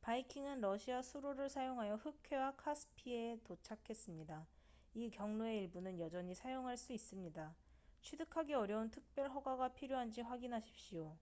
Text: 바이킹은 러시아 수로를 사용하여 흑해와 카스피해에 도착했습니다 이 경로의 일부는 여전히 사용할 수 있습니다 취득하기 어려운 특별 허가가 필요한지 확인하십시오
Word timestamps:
바이킹은 0.00 0.60
러시아 0.60 1.02
수로를 1.02 1.48
사용하여 1.48 2.00
흑해와 2.02 2.56
카스피해에 2.56 3.38
도착했습니다 3.44 4.44
이 4.94 5.08
경로의 5.12 5.58
일부는 5.58 6.00
여전히 6.00 6.34
사용할 6.34 6.76
수 6.76 6.92
있습니다 6.92 7.54
취득하기 8.02 8.54
어려운 8.54 8.90
특별 8.90 9.30
허가가 9.30 9.68
필요한지 9.72 10.22
확인하십시오 10.22 11.16